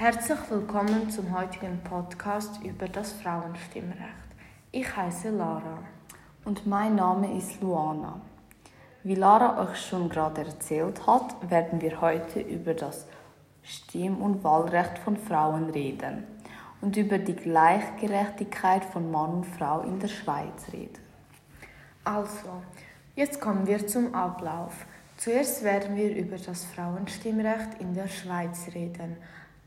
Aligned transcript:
Herzlich 0.00 0.38
willkommen 0.48 1.10
zum 1.10 1.38
heutigen 1.38 1.78
Podcast 1.84 2.64
über 2.64 2.88
das 2.88 3.12
Frauenstimmrecht. 3.12 4.30
Ich 4.72 4.96
heiße 4.96 5.28
Lara. 5.28 5.84
Und 6.42 6.66
mein 6.66 6.94
Name 6.94 7.36
ist 7.36 7.60
Luana. 7.60 8.18
Wie 9.02 9.14
Lara 9.14 9.62
euch 9.62 9.76
schon 9.76 10.08
gerade 10.08 10.40
erzählt 10.40 11.06
hat, 11.06 11.50
werden 11.50 11.82
wir 11.82 12.00
heute 12.00 12.40
über 12.40 12.72
das 12.72 13.08
Stimm- 13.62 14.22
und 14.22 14.42
Wahlrecht 14.42 14.96
von 14.96 15.18
Frauen 15.18 15.68
reden 15.68 16.24
und 16.80 16.96
über 16.96 17.18
die 17.18 17.36
Gleichgerechtigkeit 17.36 18.86
von 18.86 19.10
Mann 19.10 19.34
und 19.34 19.44
Frau 19.44 19.82
in 19.82 20.00
der 20.00 20.08
Schweiz 20.08 20.72
reden. 20.72 21.04
Also, 22.04 22.62
jetzt 23.16 23.38
kommen 23.38 23.66
wir 23.66 23.86
zum 23.86 24.14
Ablauf. 24.14 24.86
Zuerst 25.18 25.62
werden 25.62 25.94
wir 25.94 26.16
über 26.16 26.38
das 26.38 26.64
Frauenstimmrecht 26.64 27.78
in 27.80 27.92
der 27.92 28.08
Schweiz 28.08 28.66
reden, 28.74 29.18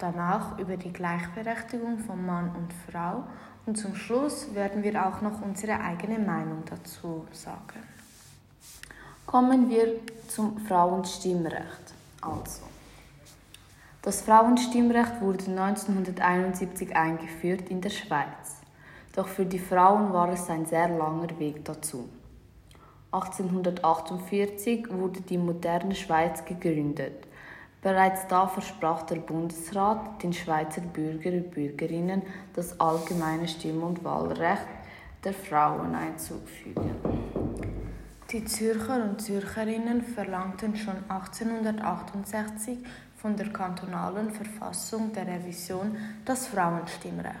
danach 0.00 0.58
über 0.58 0.76
die 0.76 0.92
Gleichberechtigung 0.92 1.98
von 1.98 2.24
Mann 2.24 2.50
und 2.56 2.72
Frau 2.90 3.24
und 3.66 3.76
zum 3.76 3.94
Schluss 3.94 4.54
werden 4.54 4.82
wir 4.82 5.06
auch 5.06 5.20
noch 5.20 5.42
unsere 5.42 5.80
eigene 5.80 6.18
Meinung 6.18 6.64
dazu 6.68 7.26
sagen. 7.32 7.78
Kommen 9.26 9.68
wir 9.70 9.94
zum 10.26 10.58
Frauenstimmrecht. 10.66 11.94
Also, 12.20 12.62
das 14.02 14.22
Frauenstimmrecht 14.22 15.20
wurde 15.20 15.44
1971 15.44 16.96
eingeführt 16.96 17.68
in 17.68 17.80
der 17.80 17.90
Schweiz. 17.90 18.60
Doch 19.14 19.28
für 19.28 19.44
die 19.44 19.58
Frauen 19.58 20.12
war 20.12 20.30
es 20.32 20.48
ein 20.48 20.66
sehr 20.66 20.88
langer 20.88 21.38
Weg 21.38 21.64
dazu. 21.64 22.08
1848 23.12 24.90
wurde 24.90 25.20
die 25.20 25.38
moderne 25.38 25.94
Schweiz 25.94 26.44
gegründet. 26.44 27.26
Bereits 27.82 28.26
da 28.26 28.46
versprach 28.46 29.04
der 29.04 29.16
Bundesrat 29.16 30.22
den 30.22 30.34
Schweizer 30.34 30.82
Bürger 30.82 31.30
und 31.30 31.50
Bürgerinnen 31.50 32.22
das 32.54 32.78
allgemeine 32.78 33.48
Stimm- 33.48 33.82
und 33.82 34.04
Wahlrecht 34.04 34.66
der 35.24 35.32
Frauen 35.32 35.94
einzufügen. 35.94 36.94
Die 38.30 38.44
Zürcher 38.44 39.02
und 39.02 39.20
Zürcherinnen 39.20 40.02
verlangten 40.02 40.76
schon 40.76 40.96
1868 41.08 42.78
von 43.16 43.36
der 43.36 43.48
kantonalen 43.48 44.30
Verfassung 44.30 45.12
der 45.12 45.26
Revision 45.26 45.96
das 46.24 46.48
Frauenstimmrecht. 46.48 47.34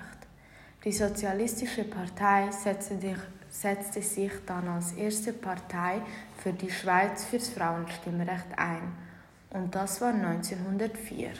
Die 0.84 0.92
Sozialistische 0.92 1.84
Partei 1.84 2.48
setzte 2.50 4.02
sich 4.02 4.32
dann 4.46 4.68
als 4.68 4.92
erste 4.92 5.34
Partei 5.34 6.00
für 6.38 6.54
die 6.54 6.70
Schweiz 6.70 7.24
fürs 7.24 7.50
Frauenstimmrecht 7.50 8.58
ein. 8.58 9.09
Und 9.52 9.74
das 9.74 10.00
war 10.00 10.14
1904. 10.14 11.30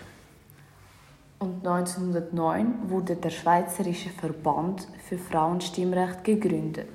Und 1.39 1.67
1909 1.67 2.91
wurde 2.91 3.17
der 3.17 3.31
Schweizerische 3.31 4.11
Verband 4.11 4.87
für 5.09 5.17
Frauenstimmrecht 5.17 6.25
gegründet. 6.25 6.89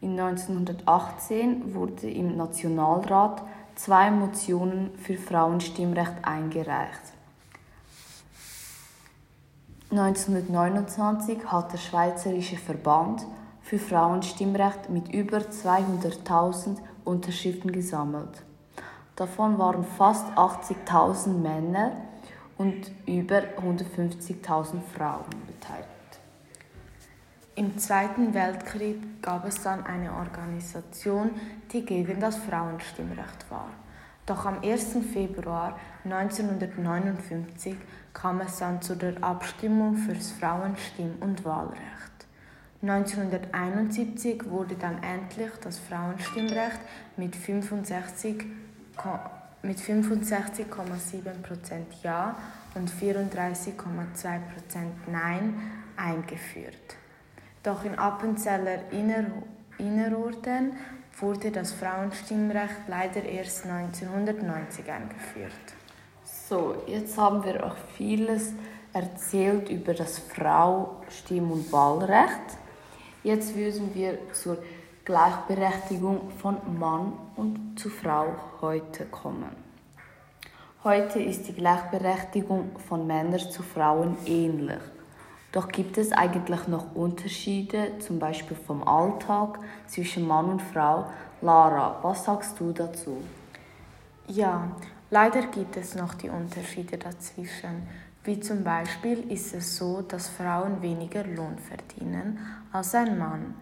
In 0.00 0.18
1918 0.18 1.74
wurde 1.74 2.08
im 2.08 2.36
Nationalrat 2.36 3.42
zwei 3.74 4.10
Motionen 4.10 4.96
für 4.98 5.16
Frauenstimmrecht 5.16 6.14
eingereicht. 6.22 7.12
1929 9.90 11.44
hat 11.44 11.72
der 11.72 11.78
Schweizerische 11.78 12.56
Verband 12.56 13.26
für 13.60 13.78
Frauenstimmrecht 13.78 14.88
mit 14.88 15.12
über 15.12 15.38
200.000 15.38 16.78
Unterschriften 17.04 17.72
gesammelt. 17.72 18.42
Davon 19.16 19.58
waren 19.58 19.84
fast 19.84 20.26
80.000 20.36 21.28
Männer 21.28 21.92
und 22.56 22.90
über 23.06 23.42
150.000 23.58 24.80
Frauen 24.94 25.26
beteiligt. 25.46 25.88
Im 27.54 27.76
Zweiten 27.76 28.32
Weltkrieg 28.32 29.22
gab 29.22 29.44
es 29.46 29.62
dann 29.62 29.84
eine 29.84 30.14
Organisation, 30.14 31.32
die 31.70 31.84
gegen 31.84 32.18
das 32.18 32.36
Frauenstimmrecht 32.36 33.50
war. 33.50 33.68
Doch 34.24 34.46
am 34.46 34.62
1. 34.62 34.96
Februar 35.12 35.78
1959 36.04 37.76
kam 38.14 38.40
es 38.40 38.58
dann 38.58 38.80
zu 38.80 38.96
der 38.96 39.22
Abstimmung 39.22 39.96
fürs 39.96 40.32
Frauenstimm- 40.32 41.20
und 41.20 41.44
Wahlrecht. 41.44 42.12
1971 42.80 44.48
wurde 44.48 44.76
dann 44.76 45.02
endlich 45.02 45.50
das 45.62 45.78
Frauenstimmrecht 45.78 46.80
mit 47.16 47.36
65,7% 47.36 48.61
mit 49.62 49.78
65% 49.78 50.64
Ja 52.02 52.36
und 52.74 52.90
34,2% 52.90 54.40
Nein 55.10 55.60
eingeführt. 55.96 56.96
Doch 57.62 57.84
in 57.84 57.96
Appenzeller 57.96 58.90
Innerorten 59.78 60.72
wurde 61.18 61.50
das 61.50 61.72
Frauenstimmrecht 61.72 62.88
leider 62.88 63.22
erst 63.22 63.66
1990 63.66 64.90
eingeführt. 64.90 65.52
So, 66.24 66.82
jetzt 66.86 67.16
haben 67.16 67.44
wir 67.44 67.64
auch 67.64 67.76
vieles 67.96 68.52
erzählt 68.92 69.68
über 69.68 69.94
das 69.94 70.18
Frau 70.18 71.02
Stimm- 71.08 71.52
und 71.52 71.72
Wahlrecht. 71.72 72.58
Jetzt 73.22 73.54
würden 73.54 73.94
wir 73.94 74.18
zur 74.32 74.58
Gleichberechtigung 75.04 76.30
von 76.38 76.78
Mann 76.78 77.14
und 77.34 77.76
zu 77.76 77.90
Frau 77.90 78.36
heute 78.60 79.04
kommen. 79.06 79.50
Heute 80.84 81.20
ist 81.20 81.48
die 81.48 81.54
Gleichberechtigung 81.54 82.78
von 82.88 83.04
Männern 83.08 83.40
zu 83.40 83.64
Frauen 83.64 84.16
ähnlich. 84.26 84.78
Doch 85.50 85.66
gibt 85.66 85.98
es 85.98 86.12
eigentlich 86.12 86.68
noch 86.68 86.94
Unterschiede, 86.94 87.98
zum 87.98 88.20
Beispiel 88.20 88.56
vom 88.56 88.86
Alltag 88.86 89.58
zwischen 89.88 90.24
Mann 90.24 90.44
und 90.44 90.62
Frau? 90.62 91.06
Lara, 91.40 91.98
was 92.02 92.24
sagst 92.24 92.60
du 92.60 92.70
dazu? 92.70 93.24
Ja, 94.28 94.68
leider 95.10 95.48
gibt 95.48 95.76
es 95.76 95.96
noch 95.96 96.14
die 96.14 96.28
Unterschiede 96.28 96.96
dazwischen. 96.96 97.88
Wie 98.22 98.38
zum 98.38 98.62
Beispiel 98.62 99.32
ist 99.32 99.52
es 99.52 99.76
so, 99.76 100.02
dass 100.02 100.28
Frauen 100.28 100.80
weniger 100.80 101.24
Lohn 101.24 101.58
verdienen 101.58 102.38
als 102.70 102.94
ein 102.94 103.18
Mann. 103.18 103.56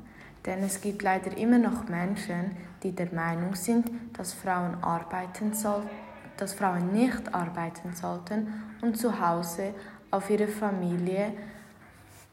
Denn 0.47 0.63
es 0.63 0.81
gibt 0.81 1.03
leider 1.03 1.37
immer 1.37 1.59
noch 1.59 1.89
Menschen, 1.89 2.57
die 2.83 2.93
der 2.93 3.13
Meinung 3.13 3.55
sind, 3.55 3.91
dass 4.15 4.33
Frauen 4.33 4.83
arbeiten 4.83 5.53
sollten, 5.53 5.91
dass 6.37 6.55
Frauen 6.55 6.93
nicht 6.93 7.35
arbeiten 7.35 7.95
sollten 7.95 8.49
und 8.81 8.97
zu 8.97 9.21
Hause 9.21 9.75
auf 10.11 10.31
ihre 10.31 10.49
Familie 10.49 11.33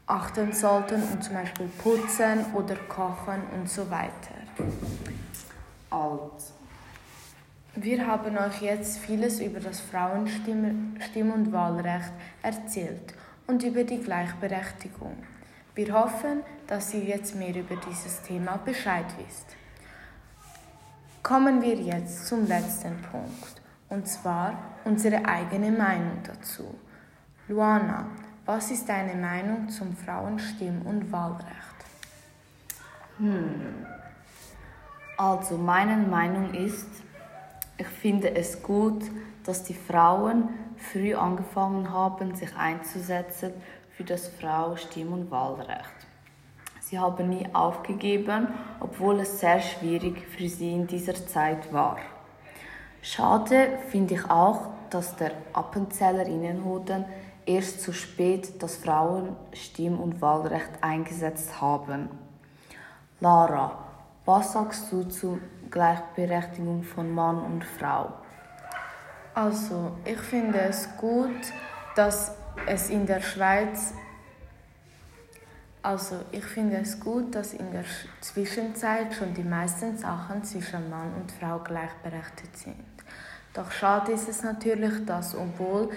achten 0.06 0.54
sollten 0.54 1.04
und 1.04 1.22
zum 1.24 1.34
Beispiel 1.34 1.68
putzen 1.68 2.46
oder 2.54 2.76
kochen 2.88 3.42
und 3.54 3.70
so 3.70 3.90
weiter. 3.92 4.36
Alt. 5.90 6.54
Wir 7.76 8.08
haben 8.08 8.38
euch 8.38 8.62
jetzt 8.62 8.98
vieles 9.00 9.40
über 9.40 9.60
das 9.60 9.82
Frauenstimm- 9.82 11.32
und 11.32 11.52
Wahlrecht 11.52 12.12
erzählt 12.42 13.14
und 13.46 13.62
über 13.64 13.84
die 13.84 14.02
Gleichberechtigung. 14.02 15.16
Wir 15.78 15.94
hoffen, 15.94 16.42
dass 16.66 16.92
ihr 16.96 17.04
jetzt 17.04 17.36
mehr 17.36 17.56
über 17.56 17.76
dieses 17.76 18.24
Thema 18.24 18.58
Bescheid 18.58 19.06
wisst. 19.20 19.46
Kommen 21.22 21.62
wir 21.62 21.76
jetzt 21.76 22.26
zum 22.26 22.48
letzten 22.48 23.00
Punkt, 23.04 23.62
und 23.88 24.08
zwar 24.08 24.58
unsere 24.86 25.24
eigene 25.24 25.72
Meinung 25.72 26.24
dazu. 26.24 26.74
Luana, 27.48 28.08
was 28.48 28.72
ist 28.72 28.90
deine 28.90 29.14
Meinung 29.22 29.70
zum 29.70 29.96
Frauenstimm- 29.96 30.82
und 30.82 31.12
Wahlrecht? 31.12 31.78
Hm. 33.20 33.86
Also 35.16 35.58
meine 35.58 35.98
Meinung 35.98 36.56
ist, 36.56 36.90
ich 37.78 37.88
finde 37.88 38.34
es 38.34 38.64
gut, 38.64 39.04
dass 39.44 39.64
die 39.64 39.76
Frauen 39.76 40.50
früh 40.76 41.14
angefangen 41.14 41.94
haben, 41.94 42.34
sich 42.34 42.56
einzusetzen 42.56 43.54
für 43.98 44.04
das 44.04 44.28
Frau-Stimm- 44.28 45.12
und 45.12 45.32
Wahlrecht. 45.32 46.08
Sie 46.82 47.00
haben 47.00 47.30
nie 47.30 47.48
aufgegeben, 47.52 48.48
obwohl 48.80 49.22
es 49.22 49.40
sehr 49.40 49.60
schwierig 49.60 50.26
für 50.28 50.48
sie 50.48 50.72
in 50.72 50.86
dieser 50.86 51.16
Zeit 51.16 51.74
war. 51.74 51.98
Schade 53.02 53.80
finde 53.90 54.14
ich 54.14 54.30
auch, 54.30 54.70
dass 54.92 55.16
der 55.16 55.32
Appenzeller 55.52 56.28
Innenhoden 56.28 57.06
erst 57.48 57.82
zu 57.82 57.92
spät 57.92 58.62
das 58.62 58.78
Frauenstimm- 58.78 60.00
und 60.00 60.22
Wahlrecht 60.22 60.70
eingesetzt 60.82 61.60
haben. 61.60 62.10
Lara, 63.20 63.80
was 64.26 64.54
sagst 64.54 64.92
du 64.92 65.04
zur 65.06 65.40
Gleichberechtigung 65.72 66.84
von 66.84 67.10
Mann 67.10 67.40
und 67.40 67.66
Frau? 67.66 68.14
Also, 69.34 69.94
ich 70.06 70.20
finde 70.20 70.60
es 70.60 70.88
gut, 70.98 71.52
dass 71.96 72.36
es 72.66 72.90
in 72.90 73.06
der 73.06 73.22
Schweiz 73.22 73.94
also 75.88 76.18
ich 76.34 76.44
finde 76.44 76.80
es 76.82 77.00
gut, 77.00 77.34
dass 77.34 77.54
in 77.54 77.72
der 77.72 77.86
Zwischenzeit 78.20 79.14
schon 79.14 79.34
die 79.34 79.44
meisten 79.44 79.98
Sachen 79.98 80.44
zwischen 80.44 80.90
Mann 80.90 81.14
und 81.14 81.32
Frau 81.32 81.60
gleichberechtigt 81.60 82.58
sind. 82.58 82.76
Doch 83.54 83.72
schade 83.72 84.12
ist 84.12 84.28
es 84.28 84.44
natürlich, 84.44 85.06
dass 85.06 85.34
obwohl 85.34 85.90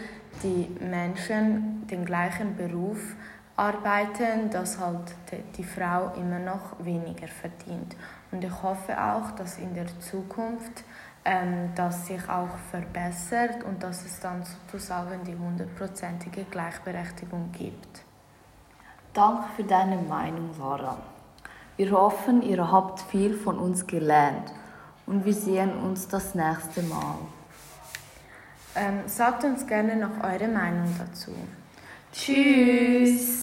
die 0.45 0.69
Menschen 0.81 1.89
den 1.89 2.05
gleichen 2.05 2.57
Beruf 2.57 3.17
arbeiten, 3.57 4.49
dass 4.51 4.79
halt 4.79 5.13
die 5.57 5.65
Frau 5.65 6.13
immer 6.15 6.39
noch 6.39 6.77
weniger 6.85 7.27
verdient. 7.27 7.97
Und 8.31 8.45
ich 8.45 8.63
hoffe 8.63 8.97
auch, 8.97 9.33
dass 9.33 9.59
in 9.59 9.75
der 9.75 9.89
Zukunft 9.99 10.85
ähm, 11.25 11.71
das 11.75 12.07
sich 12.07 12.29
auch 12.29 12.57
verbessert 12.71 13.63
und 13.65 13.83
dass 13.83 14.05
es 14.05 14.21
dann 14.21 14.43
sozusagen 14.45 15.23
die 15.25 15.37
hundertprozentige 15.37 16.45
Gleichberechtigung 16.45 17.53
gibt. 17.53 18.03
Danke 19.13 19.45
für 19.57 19.65
deine 19.65 19.97
Meinung, 19.97 20.51
Sarah. 20.57 20.99
Wir 21.77 21.91
hoffen, 21.93 22.43
ihr 22.43 22.71
habt 22.71 23.01
viel 23.01 23.35
von 23.35 23.59
uns 23.59 23.87
gelernt 23.87 24.53
und 25.07 25.25
wir 25.25 25.35
sehen 25.35 25.73
uns 25.73 26.09
das 26.09 26.35
nächste 26.35 26.83
Mal. 26.83 27.17
Ähm, 28.77 29.01
sagt 29.07 29.45
uns 29.45 29.67
gerne 29.67 29.97
noch 29.97 30.23
eure 30.23 30.49
Meinung 30.49 30.95
dazu. 30.99 31.33
Tschüss! 32.13 33.39